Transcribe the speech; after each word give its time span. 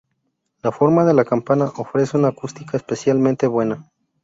La 0.63 0.71
forma 0.71 1.05
de 1.05 1.13
la 1.13 1.25
campana 1.25 1.65
ofrece 1.75 2.17
una 2.17 2.29
acústica 2.29 2.75
especialmente 2.75 3.45
buena. 3.45 3.87